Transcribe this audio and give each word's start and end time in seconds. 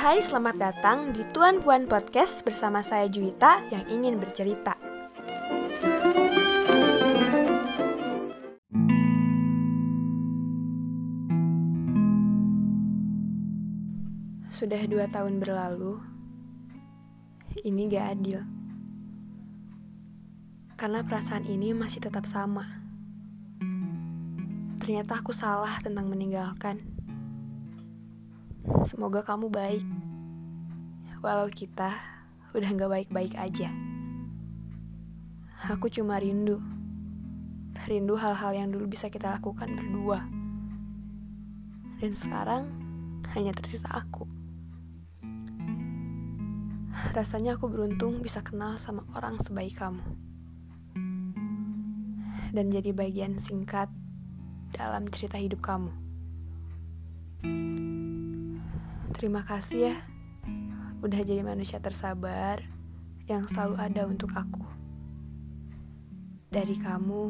Hai, 0.00 0.24
selamat 0.24 0.56
datang 0.56 1.12
di 1.12 1.28
Tuan 1.28 1.60
Puan 1.60 1.84
Podcast 1.84 2.40
bersama 2.40 2.80
saya 2.80 3.04
Juwita 3.04 3.68
yang 3.68 3.84
ingin 3.84 4.16
bercerita. 4.16 4.72
Sudah 14.48 14.80
dua 14.88 15.04
tahun 15.04 15.36
berlalu, 15.36 16.00
ini 17.68 17.92
gak 17.92 18.06
adil. 18.16 18.40
Karena 20.80 21.04
perasaan 21.04 21.44
ini 21.44 21.76
masih 21.76 22.08
tetap 22.08 22.24
sama. 22.24 22.64
Ternyata 24.80 25.20
aku 25.20 25.36
salah 25.36 25.76
tentang 25.84 26.08
meninggalkan. 26.08 26.99
Semoga 28.84 29.24
kamu 29.24 29.48
baik. 29.48 29.84
Walau 31.24 31.48
kita 31.48 31.96
udah 32.52 32.68
gak 32.76 32.92
baik-baik 32.92 33.32
aja. 33.40 33.72
Aku 35.72 35.88
cuma 35.88 36.20
rindu. 36.20 36.60
Rindu 37.88 38.20
hal-hal 38.20 38.52
yang 38.52 38.68
dulu 38.68 38.84
bisa 38.84 39.08
kita 39.08 39.32
lakukan 39.32 39.72
berdua. 39.72 40.28
Dan 42.04 42.12
sekarang 42.12 42.68
hanya 43.32 43.56
tersisa 43.56 43.88
aku. 43.88 44.28
Rasanya 47.16 47.56
aku 47.56 47.72
beruntung 47.72 48.20
bisa 48.20 48.44
kenal 48.44 48.76
sama 48.76 49.08
orang 49.16 49.40
sebaik 49.40 49.80
kamu. 49.80 50.04
Dan 52.52 52.68
jadi 52.68 52.92
bagian 52.92 53.40
singkat 53.40 53.88
dalam 54.76 55.08
cerita 55.08 55.40
hidup 55.40 55.64
kamu. 55.64 55.92
Terima 59.20 59.44
kasih 59.44 59.92
ya, 59.92 59.96
udah 61.04 61.20
jadi 61.20 61.44
manusia 61.44 61.76
tersabar 61.76 62.64
yang 63.28 63.44
selalu 63.44 63.76
ada 63.76 64.08
untuk 64.08 64.32
aku. 64.32 64.64
Dari 66.48 66.72
kamu, 66.80 67.24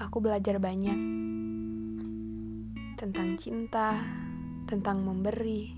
aku 0.00 0.16
belajar 0.24 0.56
banyak 0.56 0.96
tentang 2.96 3.36
cinta, 3.36 4.00
tentang 4.64 5.04
memberi, 5.04 5.76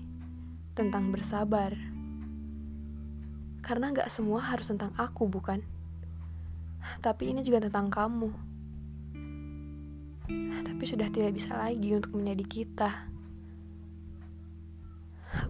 tentang 0.71 1.11
bersabar. 1.11 1.75
Karena 3.59 3.91
gak 3.91 4.07
semua 4.07 4.55
harus 4.55 4.71
tentang 4.71 4.95
aku, 4.95 5.27
bukan? 5.27 5.59
Tapi 7.03 7.35
ini 7.35 7.43
juga 7.43 7.67
tentang 7.67 7.91
kamu. 7.91 8.31
Tapi 10.63 10.83
sudah 10.87 11.11
tidak 11.11 11.35
bisa 11.35 11.59
lagi 11.59 11.91
untuk 11.91 12.15
menjadi 12.15 12.45
kita 12.47 13.11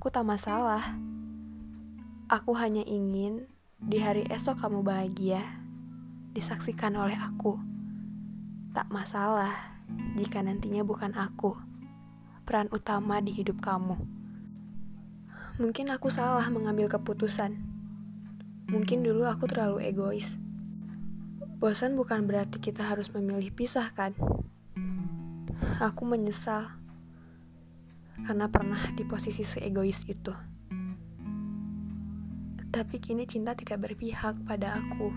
aku 0.01 0.09
tak 0.09 0.25
masalah. 0.25 0.97
Aku 2.25 2.57
hanya 2.57 2.81
ingin 2.89 3.45
di 3.77 4.01
hari 4.01 4.25
esok 4.33 4.57
kamu 4.57 4.81
bahagia, 4.81 5.45
disaksikan 6.33 6.97
oleh 6.97 7.13
aku. 7.21 7.61
Tak 8.73 8.89
masalah 8.89 9.53
jika 10.17 10.41
nantinya 10.41 10.81
bukan 10.81 11.13
aku, 11.13 11.53
peran 12.49 12.65
utama 12.73 13.21
di 13.21 13.29
hidup 13.29 13.61
kamu. 13.61 13.93
Mungkin 15.61 15.93
aku 15.93 16.09
salah 16.09 16.49
mengambil 16.49 16.89
keputusan. 16.89 17.61
Mungkin 18.73 19.05
dulu 19.05 19.29
aku 19.29 19.45
terlalu 19.45 19.85
egois. 19.85 20.33
Bosan 21.61 21.93
bukan 21.93 22.25
berarti 22.25 22.57
kita 22.57 22.89
harus 22.89 23.13
memilih 23.13 23.53
pisah, 23.53 23.93
kan? 23.93 24.17
Aku 25.77 26.09
menyesal 26.09 26.80
karena 28.19 28.45
pernah 28.51 28.79
di 28.93 29.03
posisi 29.07 29.41
seegois 29.41 30.05
itu. 30.05 30.33
Tapi 32.71 32.95
kini 33.03 33.27
cinta 33.27 33.51
tidak 33.51 33.83
berpihak 33.83 34.47
pada 34.47 34.79
aku. 34.79 35.11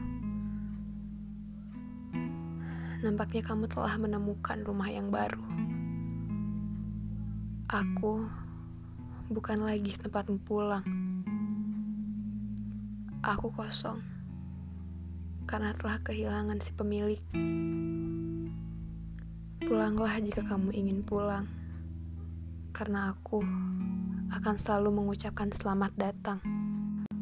Nampaknya 3.07 3.43
kamu 3.47 3.71
telah 3.71 3.95
menemukan 4.01 4.59
rumah 4.67 4.91
yang 4.91 5.07
baru. 5.13 5.39
Aku 7.71 8.27
bukan 9.31 9.63
lagi 9.63 9.95
tempat 9.95 10.27
pulang. 10.43 10.83
Aku 13.23 13.49
kosong 13.55 14.03
karena 15.45 15.77
telah 15.77 16.01
kehilangan 16.03 16.59
si 16.59 16.73
pemilik. 16.75 17.21
Pulanglah 19.65 20.19
jika 20.21 20.45
kamu 20.45 20.75
ingin 20.75 21.01
pulang 21.07 21.64
karena 22.75 23.15
aku 23.15 23.39
akan 24.35 24.55
selalu 24.59 24.91
mengucapkan 24.91 25.55
selamat 25.55 25.95
datang. 25.95 26.43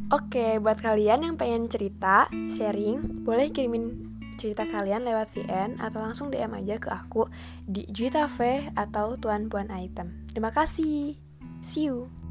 Oke, 0.09 0.57
buat 0.61 0.81
kalian 0.81 1.29
yang 1.29 1.37
pengen 1.37 1.69
cerita, 1.69 2.29
sharing, 2.49 3.25
boleh 3.25 3.53
kirimin 3.53 4.13
cerita 4.41 4.65
kalian 4.65 5.05
lewat 5.05 5.29
VN 5.37 5.79
atau 5.79 6.01
langsung 6.01 6.33
DM 6.33 6.57
aja 6.57 6.81
ke 6.81 6.89
aku 6.89 7.29
di 7.63 7.85
Juitafe 7.93 8.73
atau 8.75 9.21
Tuan 9.21 9.47
Puan 9.53 9.69
Item. 9.69 10.25
Terima 10.33 10.51
kasih. 10.51 11.17
See 11.61 11.87
you. 11.87 12.22